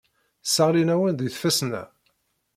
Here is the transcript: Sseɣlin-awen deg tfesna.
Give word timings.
Sseɣlin-awen 0.43 1.13
deg 1.15 1.31
tfesna. 1.31 1.83